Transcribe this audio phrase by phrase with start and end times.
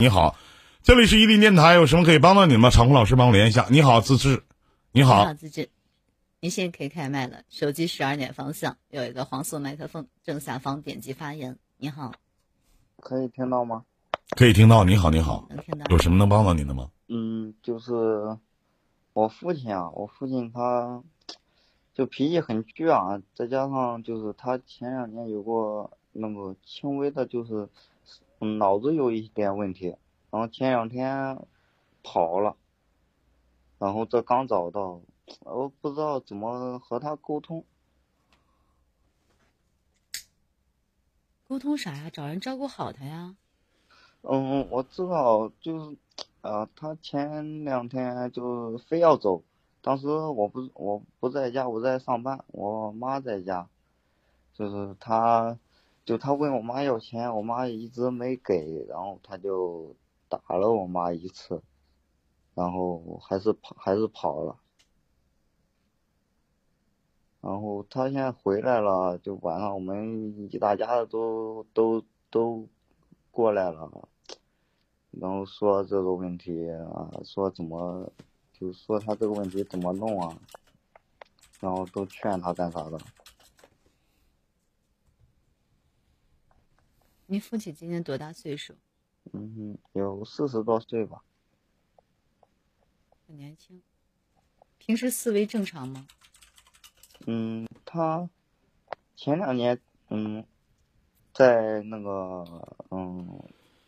[0.00, 0.34] 你好，
[0.82, 2.70] 这里是伊林电台，有什么可以帮到你吗？
[2.70, 3.66] 场控老师帮我连一下。
[3.70, 4.42] 你好，自制。
[4.92, 5.68] 你好，你好，资质。
[6.40, 11.54] 您现在可以开麦了，手机十二点方向有一个黄色麦克风，正下方点击发言。
[11.76, 12.14] 你好，
[12.96, 13.84] 可以听到吗？
[14.30, 14.84] 可以听到。
[14.84, 15.84] 你好，你好，能听到。
[15.90, 16.88] 有什么能帮到您的吗？
[17.08, 17.92] 嗯，就是
[19.12, 21.02] 我父亲啊，我父亲他
[21.92, 27.68] 就脾气很倔啊，再加上就是他前两年有过那个轻微的，就是嗯
[28.40, 29.96] 脑子有一点问题，
[30.30, 31.38] 然后前两天
[32.02, 32.56] 跑了，
[33.78, 35.00] 然后这刚找到，
[35.40, 37.64] 我不知道怎么和他沟通。
[41.46, 42.08] 沟通啥呀？
[42.10, 43.34] 找人照顾好他呀。
[44.22, 45.96] 嗯，我知道，就是，
[46.42, 49.42] 呃，他前两天就非要走，
[49.82, 53.68] 当时我不我不在家，我在上班，我妈在家，
[54.54, 55.58] 就是他，
[56.10, 59.94] 就他问我妈要钱，我妈一直没给，然后他就
[60.28, 61.62] 打了我妈一次，
[62.52, 64.58] 然后还是跑还是跑了，
[67.40, 72.68] 然后他现在回来了，就晚上我们一大家子都都都
[73.30, 73.88] 过来了。
[75.12, 78.10] 然后说这个问题啊，说怎么，
[78.52, 80.36] 就说他这个问题怎么弄啊，
[81.60, 82.98] 然后都劝他干啥的。
[87.30, 88.74] 你父亲今年多大岁数？
[89.32, 91.22] 嗯，有四十多岁吧。
[93.28, 93.80] 很年轻。
[94.78, 96.04] 平时思维正常吗？
[97.26, 98.28] 嗯，他
[99.14, 100.44] 前两年嗯，
[101.32, 102.44] 在那个
[102.90, 103.40] 嗯。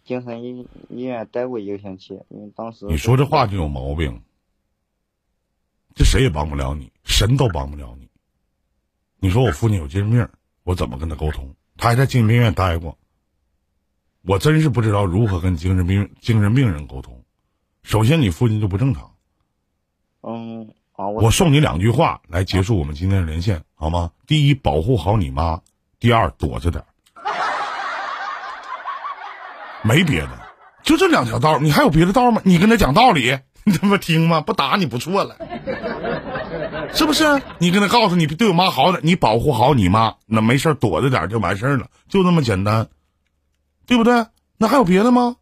[0.05, 4.20] 精神医医院待过一个星期，因为当时你说这话就有毛病，
[5.95, 8.09] 这谁也帮不了你，神都帮不了你。
[9.19, 10.29] 你说我父亲有精神病，
[10.65, 11.55] 我怎么跟他沟通？
[11.77, 12.98] 他还在精神病院待过，
[14.25, 17.23] 我真是不知道如何跟精神病精神病人沟通。
[17.83, 19.11] 首先，你父亲就不正常。
[20.23, 24.11] 嗯啊，我送你两句话来结束我们今天的连线，好吗？
[24.27, 25.61] 第一，保护好你妈；
[25.98, 26.85] 第二，躲着点。
[29.83, 30.39] 没别的，
[30.85, 32.41] 就这两条道你还有别的道吗？
[32.45, 34.41] 你跟他讲道理， 你他妈听吗？
[34.41, 35.36] 不打你不错了，
[36.95, 37.24] 是不是？
[37.58, 42.86] 你跟他告诉你对我妈好点，你保护好你妈，那没事躲着点就完事儿了，就那么简单，
[43.87, 44.27] 对不对？
[44.59, 45.37] 那还有别的吗？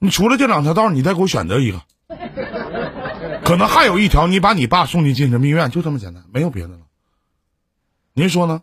[0.00, 1.82] 你除了这两条道你再给我选择一个，
[3.44, 6.86] 可能还有一条，你把你爸送进精神病院，就这么简单，没有别的了。
[8.12, 8.62] 您说呢？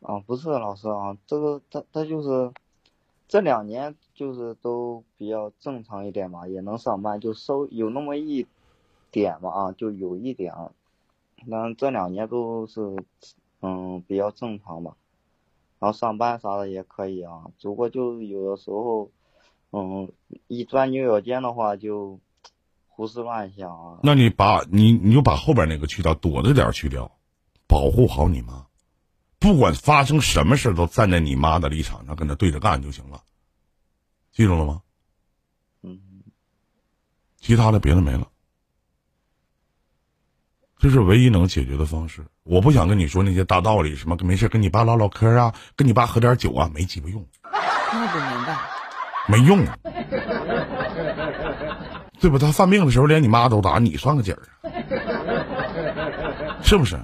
[0.00, 2.52] 啊，不是老师啊，这个他他就是
[3.28, 8.46] 这两年就是都比较正常一点嘛，也能上班，就稍有那么一
[9.10, 10.52] 点嘛啊，就有一点，
[11.50, 12.80] 但这两年都是
[13.60, 14.96] 嗯比较正常吧，
[15.78, 19.10] 然后上班啥的也可以啊，只不过就有的时候
[19.70, 20.10] 嗯
[20.48, 22.18] 一钻牛角尖的话就
[22.88, 23.98] 胡思乱想啊。
[24.02, 27.10] 那你把你你就把后边那个去掉，躲着点去掉，
[27.66, 28.66] 保护好你妈。
[29.38, 33.22] 不管发生什么事都站在你妈的立场上跟他对着干就行了，
[34.32, 34.80] 记住了吗？
[35.82, 36.00] 嗯，
[37.38, 38.26] 其他的别的没了，
[40.84, 42.22] 这是唯一能解决的方式。
[42.42, 47.26] 我不想跟你说那些大道理，什么没事跟你爸唠唠嗑啊，跟你爸喝点酒啊，没鸡巴用。
[47.90, 48.58] 那不明白，
[49.26, 49.64] 没用，
[52.20, 52.36] 对吧？
[52.38, 54.68] 他犯病的时候连你妈都打，你算个几儿啊？
[56.60, 57.00] 是不是？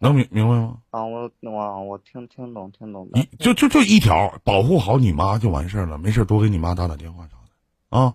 [0.00, 0.78] 能明明白吗？
[0.90, 3.08] 啊，我我我听听懂听懂。
[3.14, 5.98] 一就就就一条，保护好你妈就完事儿了。
[5.98, 8.12] 没事多给你妈打打电话啥的啊。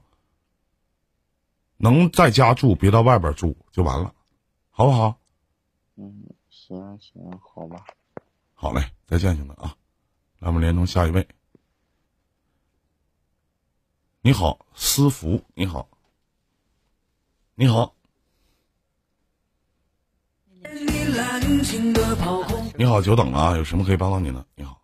[1.78, 4.14] 能在家住，别到外边住就完了，
[4.70, 5.20] 好不好？
[5.96, 7.86] 嗯，行行，好吧。
[8.54, 9.76] 好嘞，再见，兄弟啊！
[10.40, 11.28] 咱，们连通下一位。
[14.22, 15.88] 你好，思福，你好，
[17.56, 17.96] 你好。
[22.78, 23.58] 你好，久等了啊！
[23.58, 24.46] 有什么可以帮到你的？
[24.56, 24.82] 你好，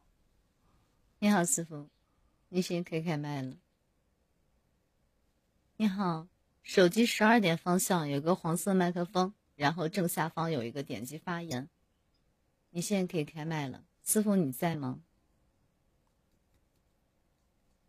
[1.20, 1.90] 你好，师傅，
[2.50, 3.54] 你先可以开麦了。
[5.76, 6.26] 你好，
[6.64, 11.70] 手机十二点方向有个黄色麦克风，然后正下方有一个点击发言。
[12.72, 15.00] 你现在可以开麦了，师傅你在吗？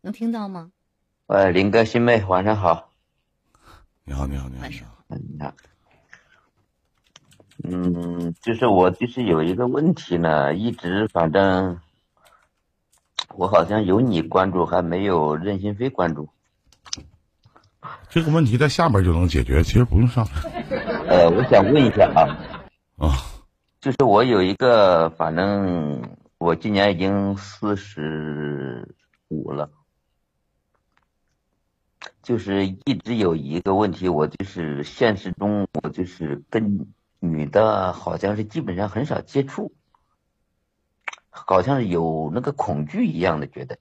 [0.01, 0.73] 能听到吗？
[1.27, 2.91] 喂，林哥，新妹，晚上好。
[4.03, 5.55] 你好，你好，你好，你好，你好。
[7.63, 11.79] 嗯，就是我就是有一个问题呢，一直反正
[13.29, 16.29] 我好像有你关注，还没有任心飞关注。
[18.09, 20.25] 这个问题在下边就能解决，其实不用上。
[21.07, 22.37] 呃，我想问一下啊，
[22.97, 23.11] 啊，
[23.81, 26.01] 就是我有一个，反正
[26.37, 28.95] 我今年已经四十
[29.27, 29.69] 五了，
[32.23, 36.87] 就是一直有一个问题，我就是现实中我就是跟
[37.19, 39.73] 女的，好像是基本上很少接触，
[41.29, 43.77] 好像是有那个恐惧一样的觉得。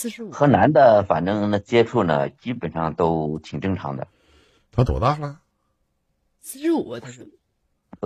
[0.00, 4.06] 四十五，和男的反正那接触呢，基本上都挺正常的。
[4.72, 5.40] 他多大了？
[6.40, 7.26] 四十五，他说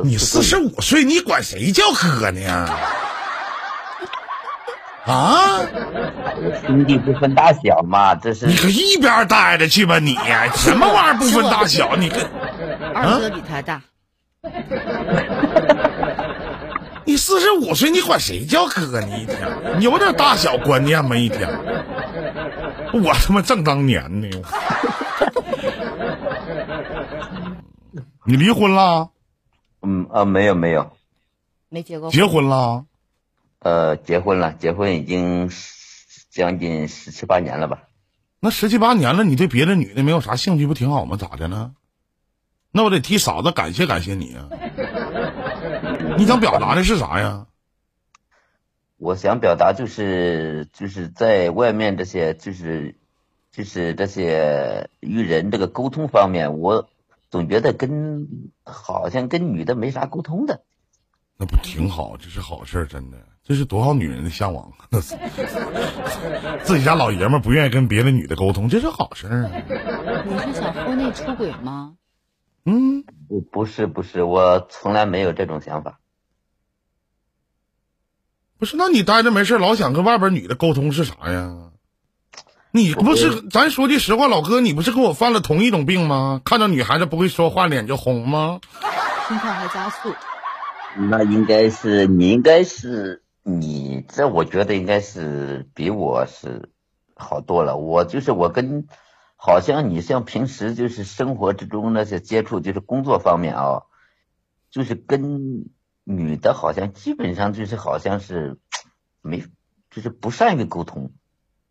[0.02, 2.69] 你四十五岁，你管谁叫哥呢？
[5.06, 5.61] 啊！
[6.67, 10.17] 兄弟不分大小嘛，这是你可一边待着去吧你！
[10.56, 11.94] 什么玩意儿不分大小？
[11.94, 12.20] 你跟
[12.93, 13.81] 二哥比他大，
[17.06, 19.18] 你四十五岁，你管谁叫哥呢？
[19.18, 21.16] 一天，你有点大小观念吗？
[21.16, 21.48] 一天，
[22.92, 24.28] 我他妈正当年呢。
[28.24, 29.10] 你离婚了？
[29.82, 30.92] 嗯啊没有没有，
[31.68, 32.86] 没结过婚结婚了？
[33.58, 35.50] 呃结婚了，结婚已经
[36.30, 37.82] 将近十七八年了吧。
[38.40, 41.18] 那十七八年了，你对别的女的没有啥兴趣，不挺好吗？
[41.18, 41.72] 咋的呢？
[42.70, 44.48] 那我得替嫂子感谢感谢你啊！
[46.19, 47.46] 你想表达的是啥呀？
[48.96, 52.94] 我想表达就是就是在外面这些就是
[53.50, 56.88] 就是这些与人这个沟通方面，我
[57.31, 60.62] 总觉得跟好像跟女的没啥沟通的。
[61.37, 62.17] 那不挺好？
[62.17, 64.72] 这是好事儿，真的，这是多少女人的向往。
[64.88, 65.17] 那 是
[66.62, 69.50] 自己家老爷们儿不愿意跟别的女的沟通，这是好事儿啊。
[70.25, 71.96] 你是想婚内出轨吗？
[72.64, 75.99] 嗯，不不是不是，我从来没有这种想法。
[78.58, 81.54] 不是，那你待着没事儿老想跟外边女的沟通是啥呀？
[82.70, 86.40] 你不是，咱说句实话，老哥，你不是跟我犯了同一种病吗？
[86.44, 88.60] 看到女孩子不会说话，脸就红吗？
[89.28, 90.12] 心跳还加速，
[91.08, 96.70] 那应该是你应该是你这，我觉得应该是比我是
[97.14, 97.76] 好多了。
[97.76, 98.86] 我就是我跟，
[99.36, 103.82] 好像你像平时就是生活之中那些接触，就是工作方面啊，
[104.70, 105.66] 就是跟
[106.04, 108.58] 女的，好像基本上就是好像是
[109.22, 109.42] 没，
[109.90, 111.12] 就是不善于沟通，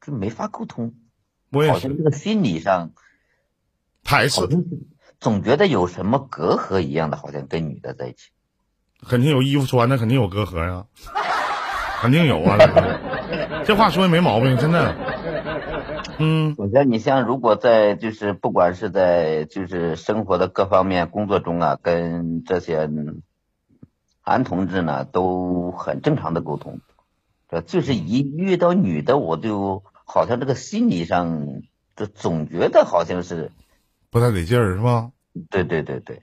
[0.02, 0.96] 就没法沟通，
[1.52, 2.92] 我也是，好像这个心理上
[4.04, 4.42] 排斥
[5.20, 8.32] 总觉得有什么隔阂一样的，好像跟女的在一起。
[9.08, 10.86] 肯定有衣服穿的，肯定有隔阂呀，
[12.02, 12.58] 肯定有啊。
[12.60, 14.96] 这个这话说的没毛病，真的。
[16.20, 22.88] 嗯，我觉得你像如果在就是不管是在就是生活的各方面工作中啊，跟这些
[24.26, 26.80] 男同志呢都很正常的沟通，
[27.50, 31.62] 这就是一遇到女的，我就好像这个心理上
[31.96, 33.52] 就总觉得好像是，
[34.10, 35.12] 不太得劲儿是吧？
[35.50, 36.22] 对对对对，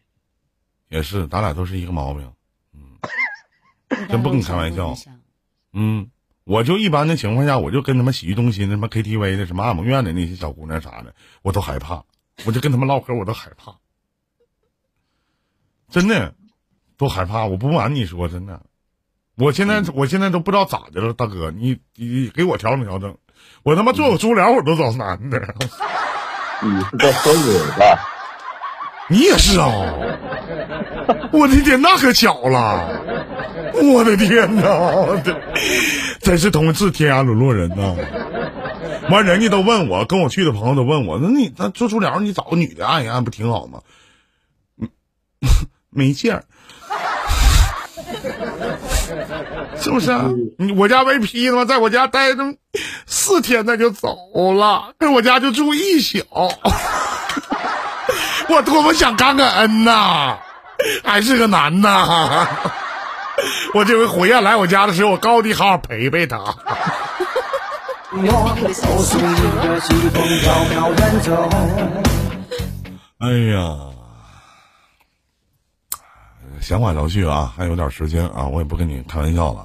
[0.89, 2.33] 也是，咱俩都是一个毛病。
[2.73, 2.81] 嗯
[4.09, 4.95] 真不跟你开玩笑。
[5.73, 6.11] 嗯，
[6.45, 12.05] 我就一般的情况下，我就跟他们洗浴中心、什么 KTV 的、什么按摩院的那些小姑娘啥的，我都害怕，
[12.47, 13.77] 我就跟他们唠嗑，我都害怕，
[15.89, 16.35] 真的
[17.01, 17.47] 都害怕。
[17.47, 18.61] 我不瞒你说，真的，
[19.39, 23.17] 我现在我现在都不知道咋的了，大哥，你你给我调整调整，
[23.63, 25.41] 我他妈做个足疗我都找男的，
[26.61, 27.99] 你是在说我吧？
[29.09, 29.67] 你也是啊、
[31.33, 33.03] 我的天，那可巧了，
[33.83, 34.63] 我的天哪，
[35.25, 35.41] 这
[36.21, 37.97] 真是同是天涯沦落人呐！
[39.11, 43.81] 完，人家都问我，跟我去的朋友都问我，那你那做足疗，你找个女的按一按不挺好吗？
[44.79, 44.89] 嗯，
[45.91, 46.45] 没劲儿，
[49.81, 50.25] 是不是啊？
[50.77, 52.55] 我家 VP 他妈在我家待这么
[53.07, 54.17] 四天，他就走
[54.53, 56.19] 了，跟我家就住一宿。
[58.49, 60.37] 我多么想感感恩呐，
[61.05, 62.47] 还是个男呐！
[63.73, 66.39] 我这回回来来我家的时候，我告诉你好好陪陪他。
[68.75, 71.49] 走出一个疾风飘飘远走。
[73.19, 73.79] 哎呀，
[76.61, 79.65] 闲话少叙啊，还有点时间啊，我也不跟你开玩笑了。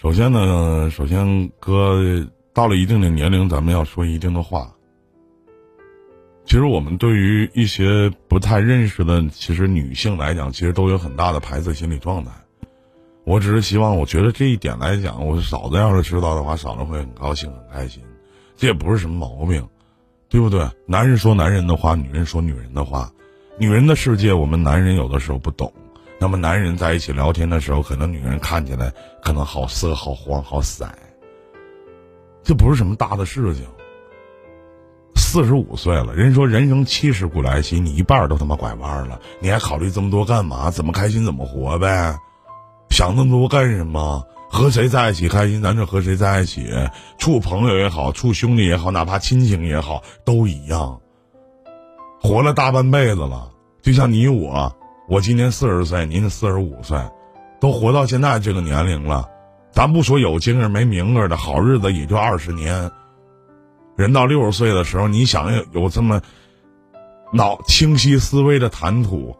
[0.00, 4.72] 首先呢，首先哥到了一定的年龄，咱们要说一定的话。
[6.44, 12.30] 其实我们对于一些不太认识的，其实女性来讲，其实都有很大的排斥心理状态。
[13.24, 18.00] 我只是希望，我觉得这一点来讲，我嫂子要是知道的话，嫂子会很高兴、很开心。
[18.56, 19.66] 这也不是什么毛病，
[20.28, 20.64] 对不对？
[20.86, 23.10] 男人说男人的话，女人说女人的话。
[23.58, 25.72] 女人的世界，我们男人有的时候不懂。
[26.20, 30.88] 那么男人在一起聊天的时候，可能女人看起来可能好色、好黄、好色，
[32.42, 33.64] 这不是什么大的事情。
[35.14, 40.70] 四十五岁了，人说人生七十古来稀，你一半儿都他妈拐弯了，你还考虑这么多干嘛？
[40.70, 42.16] 怎么开心怎么活呗，
[42.90, 44.24] 想那么多干什么？
[44.50, 46.66] 和谁在一起开心，咱就和谁在一起，
[47.18, 50.98] 处朋友也好，处兄弟也好，哪怕亲情也好，都一样。
[52.22, 53.50] 活了大半辈子了，
[53.82, 54.74] 就像你我，
[55.08, 56.98] 我今年四十岁，您四十五岁，
[57.58, 59.26] 都活到现在这个年龄了，
[59.72, 62.90] 咱不说有精儿没明儿的好日子，也就二十年。
[63.96, 66.20] 人到六十岁的时候，你想有有这么
[67.32, 69.34] 脑清晰思维的谈吐，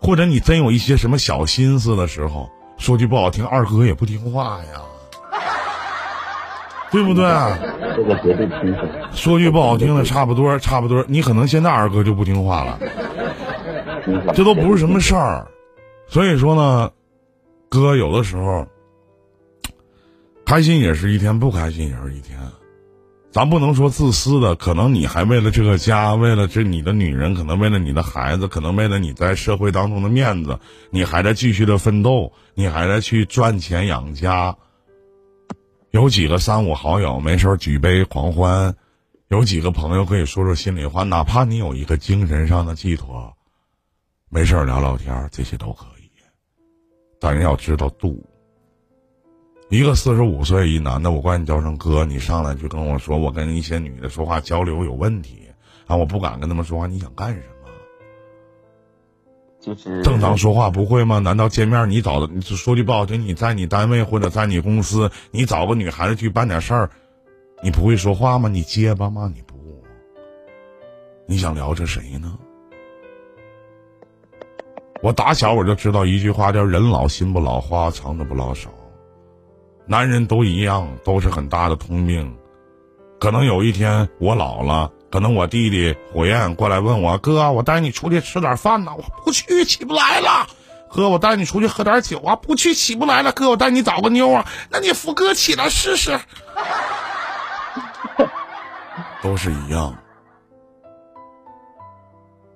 [0.00, 2.48] 或者你真有一些什么小心思的时候，
[2.78, 4.80] 说句不好听，二哥也不听话呀，
[6.92, 7.24] 对不对？
[7.96, 9.10] 这个绝对听话。
[9.10, 11.04] 说句不好听的，差不多，差不多。
[11.08, 12.78] 你可能现在二哥就不听话了，
[14.34, 15.46] 这都不是什么事儿。
[16.06, 16.90] 所以说呢，
[17.68, 18.66] 哥有的时候
[20.44, 22.38] 开心也是一天，不开心也是一天。
[23.32, 30.58] 咱不能说自私的，可能你还为了这个家，为了这你的女人，可能为了你的孩子，可能为了你在社会当中的面子，
[30.90, 34.56] 你还在继续的奋斗，你还在去赚钱养家。
[35.92, 38.74] 有几个三五好友没事儿举杯狂欢，
[39.28, 43.32] 有几个朋友可以说说心里话，哪怕你有一个精神上的寄托，
[44.32, 46.10] 没事儿聊聊天儿，这些都可以。
[47.18, 48.24] 但是要知道度。
[49.68, 55.48] 一个四十五岁一男的，我管你叫声哥，你上来就跟我说，我跟一些女的说话交流有问题
[55.86, 57.68] 啊，我不敢跟他们说话，你想干什么？
[59.60, 61.18] 就是正常说话不会吗？
[61.18, 62.32] 难道见面你找的？
[62.32, 66.90] 你说句不好听，你在你单位或者在你公司，你找个女孩子去办点事儿，
[67.62, 68.48] 你不会说话吗？
[68.48, 69.30] 你结巴吗？
[69.34, 69.56] 你不？
[71.26, 72.38] 你想聊着谁呢？
[75.02, 78.68] 我打小我就知道一句话叫“人老心不老，花藏着不老少”。
[79.86, 82.36] 男人都一样，都是很大的通病。
[83.18, 90.46] 可能有一天我老了，可能我弟弟火焰过来问我哥，我带你出去吃点饭呢，我不去，起不来了。
[90.90, 93.32] 哥，我带你出去喝点酒啊，不去，起不来了。
[93.32, 96.20] 哥，我带你找个妞啊，那你扶哥起来试试。
[99.22, 99.96] 都是一样。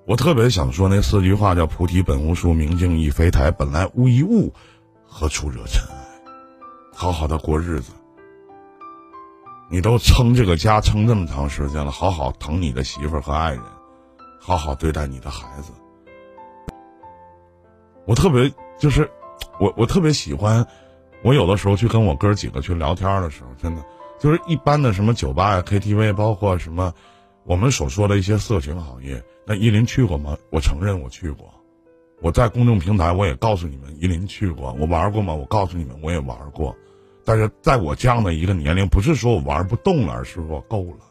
[0.07, 4.53] 我特别想说那四句话，叫“菩提本无树，明镜亦非台，本来无一物，
[5.03, 5.95] 何处惹尘埃”。
[6.93, 7.91] 好好的过日子，
[9.67, 13.61] 你都撑这个家撑这么长时间了，好好疼你的媳妇儿和爱人，
[14.39, 15.71] 好好对待你的孩子。
[18.05, 19.09] 我特别就是，
[19.59, 20.63] 我我特别喜欢，
[21.23, 23.83] 我有的时候去跟我哥几个去聊天的时候，真的
[24.19, 26.93] 就是一般的什么酒吧呀、KTV，包括什么
[27.45, 30.35] 我们所说的一些色情行业，那依林去过吗？
[30.51, 31.53] 我承认我去过。
[32.21, 35.33] 我在公众平台我也告诉你们，依林去过，我玩过吗？
[35.33, 36.75] 我告诉你们，我也玩过。
[37.23, 41.05] 但是在我这样的一个年龄，不是说我玩不动了，而是说够了，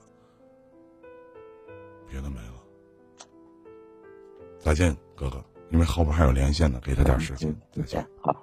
[2.11, 2.55] 别的没了。
[4.59, 7.55] 再见，哥哥，因为后边还有连线呢，给他点时间。
[7.71, 7.87] 再见。
[7.87, 8.35] 见，好。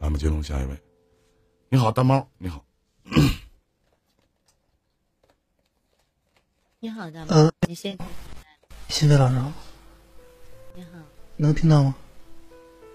[0.00, 0.76] 咱们接通下一位。
[1.68, 2.64] 你好，大猫，你好。
[6.84, 8.04] 你好，大妈，呃你现在
[8.88, 9.52] 新飞老师好，
[10.74, 10.88] 你好，
[11.36, 11.94] 能听到吗？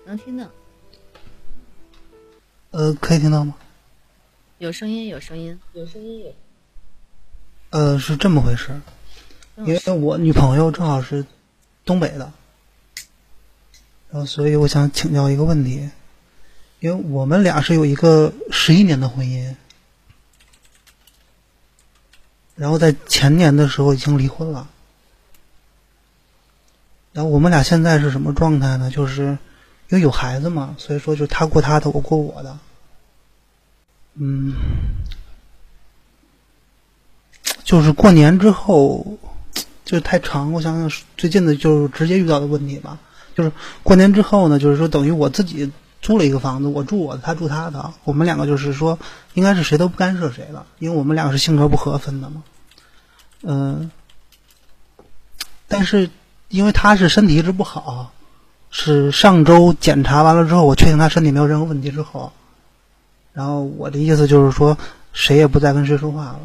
[0.03, 0.45] 能听到，
[2.71, 3.55] 呃，可以听到吗？
[4.57, 6.33] 有声音，有声音，有声音，有。
[7.69, 8.77] 呃，是这么回事，
[9.55, 11.25] 因为我女朋友正好是
[11.85, 12.29] 东北的，
[14.09, 15.89] 然后所以我想请教一个问题，
[16.81, 19.55] 因为我们俩是有一个十一年的婚姻，
[22.57, 24.67] 然后在前年的时候已经离婚了，
[27.13, 28.91] 然后我们俩现在是什么状态呢？
[28.91, 29.37] 就是
[29.87, 32.57] 因为有孩子嘛，所以说就他过他的，我过我的，
[34.15, 34.53] 嗯。
[37.63, 39.05] 就是过年之后，
[39.83, 40.53] 就是太长。
[40.53, 42.97] 我想想，最近的就是直接遇到的问题吧。
[43.35, 43.51] 就是
[43.83, 45.69] 过年之后呢，就是说等于我自己
[46.01, 47.93] 租了一个房子，我住我的，他住他的。
[48.03, 48.97] 我们两个就是说，
[49.33, 52.43] 应该是谁都不干涉谁的，因为我们两个是性格不合分的嘛。
[53.43, 53.91] 嗯、
[55.67, 56.09] 但是
[56.49, 58.11] 因为他是身体一直不好，
[58.71, 62.31] 是上周检查完了之后，我确定他身体没有任何问题之后，
[63.33, 64.77] 然后我的意思就是说，
[65.13, 66.39] 谁也不再跟谁说话了。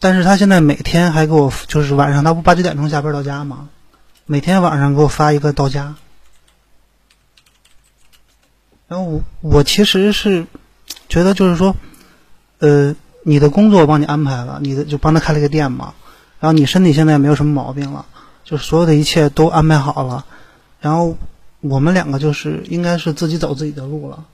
[0.00, 3.68] 但是他现在每天还给我，就是晚上他不八九点钟下班到家吗？
[4.26, 5.94] 每天晚上给我发一个到家。
[8.86, 10.46] 然后我我其实是
[11.08, 11.74] 觉得就是说，
[12.58, 15.94] 呃，你的工作帮你安排了，你的就帮他开了个店嘛，
[16.40, 18.06] 然后你身体现在也没有什么毛病了，
[18.44, 20.26] 就是所有的一切都安排好了，
[20.80, 21.16] 然后
[21.60, 24.26] 我们两个就是应该是自己走自己的路了。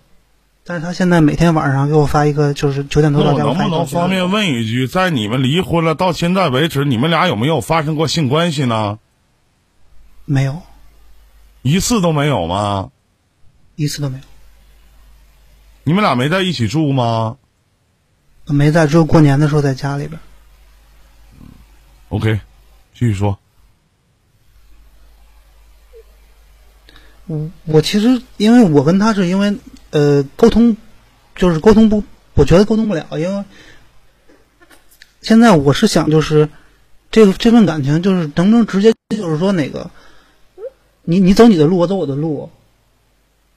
[0.63, 8.99] 但是他现在每天晚上给我发一个，就是九点多到家，那我能不能方便问一句，在你们离婚了到现在为止，你们俩有没有发生过性关系呢？
[10.27, 10.63] 没有，
[11.63, 12.91] 一次都没有吗？
[13.75, 14.23] 一次都没有，
[15.85, 17.37] 你们俩没在一起住吗
[18.47, 20.21] 没在，只有过年的时候在家里边。
[22.09, 22.41] ？OK，
[22.95, 23.39] 继续说。
[27.27, 29.57] 我我其实因为我跟他是因为
[29.91, 30.77] 呃沟通，
[31.37, 32.03] 就是沟通不，
[32.35, 33.45] 我觉得沟通不了，因为
[35.23, 36.49] 现在我是想就是
[37.13, 39.93] 这个这份感情就是能不能直接就是说哪个，
[41.03, 42.51] 你你走你的路，我走我的路，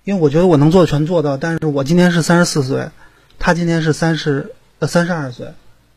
[0.04, 2.90] 因为我觉得我能做的全做到，但是我今年是三十四岁，
[3.40, 5.48] 他今年是三十呃三十二岁，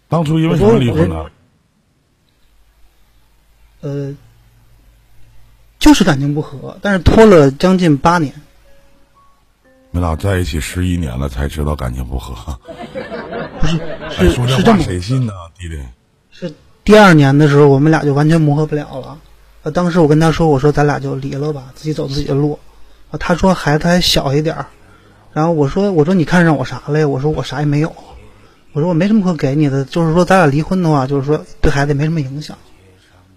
[0.08, 1.26] 当初因为什么离婚呢？
[3.80, 4.14] 呃，
[5.78, 8.32] 就是感情不和，但是拖了将近八年。
[9.90, 12.58] 你们俩在一起十一年了，才知道感情不和。
[13.60, 15.80] 不是哎，是说这话是这么谁信呢，弟弟？
[16.30, 16.52] 是
[16.84, 19.18] 第二年的时候，我们俩就完全磨合不了了。
[19.62, 22.58] 呃，当时我跟他说，我说咱俩就离了吧，自己走自己的路。
[23.10, 24.66] 啊，他说孩子还小一点儿，
[25.32, 27.06] 然后我说我说你看上我啥了呀？
[27.06, 27.94] 我说我啥也没有，
[28.72, 32.56] 我说我没什么可给你的，就是说咱俩离婚的话，就是说对孩子也没什么影响。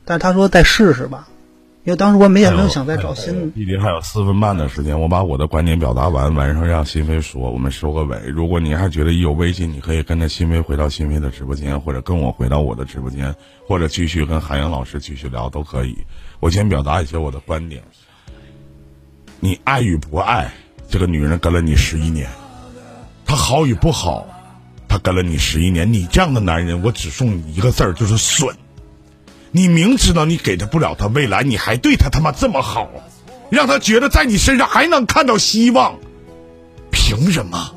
[0.06, 1.28] 但是他说再试试吧，
[1.84, 3.48] 因为当时我没也没有想再找新的。
[3.52, 8.18] 弟弟还有四分半的时间，我把我的观点表达完，晚上让新飞说，我们收个尾。
[8.28, 13.36] 如果你还觉得有微信，你可以跟着新飞回到新飞的直播间，或者跟我回到我的直播间，
[13.68, 15.96] 或者继续跟海洋老师继续聊都可以。
[16.40, 17.84] 我先表达一些我的观点。
[19.42, 20.52] 你爱与不爱，
[20.90, 22.30] 这个女人跟了你十一年，
[23.26, 24.28] 她好与不好，
[24.88, 25.94] 她跟了你十一年。
[25.94, 28.56] 你这样的男人，我只送你一个字儿，就是损。
[29.52, 32.90] 你明知道你给他不了他未来，你还对他他妈这么好，
[33.50, 35.96] 让他觉得在你身上还能看到希望，
[36.92, 37.72] 凭什么？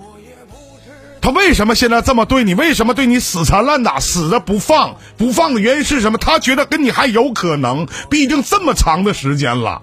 [1.21, 2.54] 他为什么现在这么对你？
[2.54, 4.97] 为什么对你死缠烂打、死的不放？
[5.16, 6.19] 不放的原因是什么？
[6.19, 9.83] 他觉得跟你还有可能，毕竟这么长的时间了，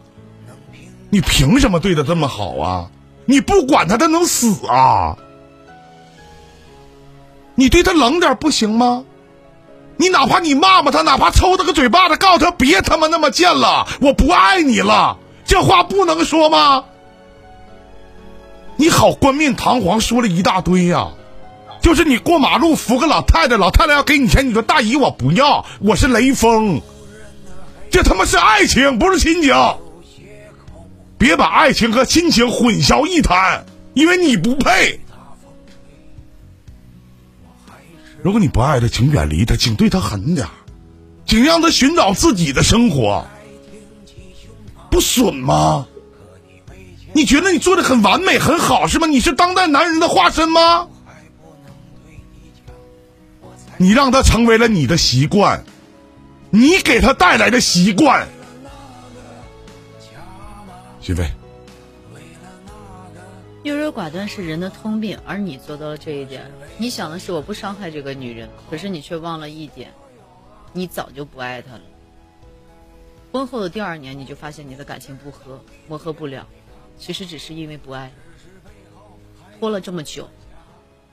[1.09, 2.87] 你凭什么对他这么好啊？
[3.25, 5.17] 你不管他，他能死啊？
[7.55, 9.03] 你对他冷点不行吗？
[9.97, 16.85] 你哪怕你骂骂他，哪怕抽他个嘴巴子，告诉他别他妈那么贱了，我不爱你了，这话不能说吗？
[18.77, 21.09] 你好冠冕堂皇说了一大堆呀、
[21.81, 26.81] 就是你过马路扶个老太太，老太太要给你钱，你说大姨我不要，我是雷锋，
[27.91, 29.53] 这他妈是爱情，不是亲情。
[31.19, 34.99] 别把爱情和亲情混淆一谈，因为你不配。
[38.23, 40.51] 如果你不爱他，请远离他，请对他狠点儿
[41.25, 43.27] 请让他寻找自己的生活，
[44.89, 45.85] 不损吗？
[47.11, 49.05] 你觉得你做的很完美很好是吗？
[49.05, 50.87] 你是当代男人的化身吗？
[53.77, 55.63] 你让他成为了你的习惯，
[56.49, 58.27] 你给他带来的习惯。
[61.01, 61.25] 徐飞，
[63.63, 66.51] 优柔寡断是人的通病，而你做到了这一点。
[66.77, 69.93] 你想的是我不伤害这个女人，可是你却忘了一点，
[70.73, 71.81] 你早就不爱她了。
[73.31, 76.45] 婚后的第二年，你就发现你的感情不和，磨合不了，
[76.97, 78.11] 其实只是因为不爱。
[79.59, 80.27] 拖了这么久，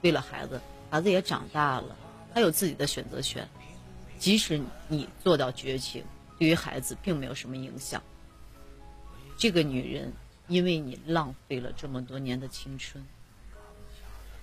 [0.03, 1.97] 为了孩子，孩子也长大了，
[2.35, 3.49] 他有自己的选择权。
[4.19, 6.03] 即使你做到绝情，
[6.39, 8.03] 对于孩子并没有什么影响。
[9.37, 10.13] 这个女人
[10.49, 13.05] 因为你浪费了这么多年的青春，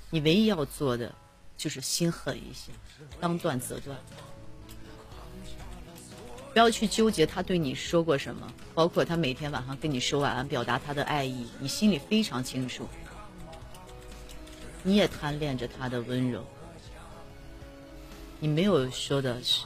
[0.10, 1.14] 你唯一要做的
[1.58, 2.72] 就是心狠一些，
[3.20, 3.98] 当断则断。
[6.54, 12.88] 不要去纠结他对你说过什么，包括他每天晚上跟你说晚安，表达他的爱意，你心里非常清楚。
[14.84, 16.46] 你也贪恋着他的温柔，
[18.40, 19.66] 你没有说的是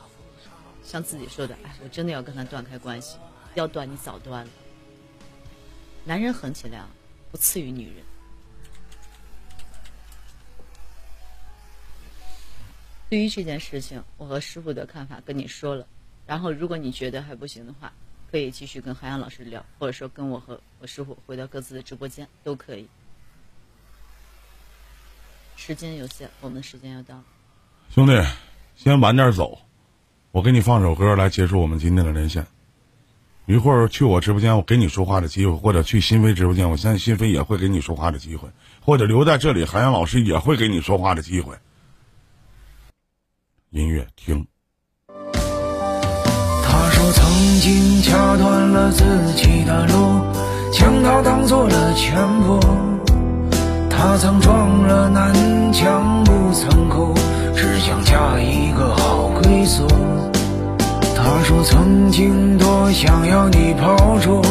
[0.81, 3.17] 像自己说的，哎，我真的要跟他断开关系，
[3.55, 4.51] 要断你早断了。
[6.07, 6.81] 男人狠起来，
[7.29, 7.95] 不次于女人。
[13.09, 15.85] 对于这件事情，我和师傅的看法跟你说了。
[16.25, 17.91] 然后，如果你觉得还不行的话，
[18.31, 22.87] 可以继续跟韩阳老师聊，或者说跟我和我师傅回到各自的直播间都可以。
[25.57, 27.21] 时间有限，我们的时间要到。
[27.89, 28.13] 兄弟，
[28.77, 29.59] 先晚点走，
[30.31, 32.47] 我给你放首歌来结束我们今天的连线。
[33.47, 38.49] 一会儿去我直播间，我给你说话的机会，或者去新飞直播间，我相信新飞也会给你说话的机会，
[38.81, 41.55] 或者留在这里，韩阳老师也会给你说话的机会。
[43.69, 44.45] 音乐听。
[45.07, 47.25] 他说曾
[47.61, 49.05] 经掐断了自
[49.37, 50.21] 己的路，
[50.73, 52.59] 将它当做了全部。
[53.89, 57.13] 他曾撞了南墙不曾哭，
[57.55, 59.87] 只想嫁一个好归宿。
[61.47, 64.41] 他说曾经多想要你抱住，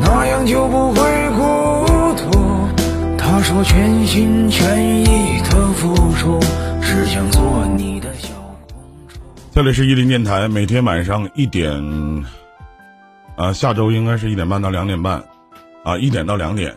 [0.00, 1.00] 那样就不会
[1.30, 3.16] 孤独。
[3.16, 6.40] 他说全心全意的付出，
[6.82, 8.30] 只想做你的小
[8.66, 9.20] 公主。
[9.52, 11.72] 这里是伊林电台，每天晚上一点，
[13.36, 15.22] 啊，下周应该是一点半到两点半，
[15.84, 16.74] 啊，一点到两点。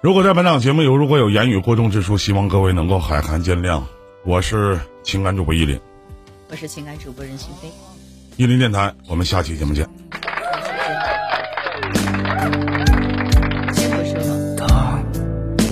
[0.00, 3.82] 如果在本档节目有如果有言语过重之处，希望各位能够海涵见谅。
[4.24, 5.78] 我是情感主播依林，
[6.50, 7.70] 我是情感主播任心飞。
[8.38, 9.84] 一林电台，我们下期节目见。